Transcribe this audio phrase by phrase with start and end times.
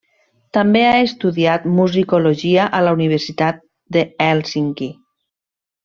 [0.57, 3.63] També ha estudiat musicologia a la Universitat
[3.99, 4.93] de Hèlsinki.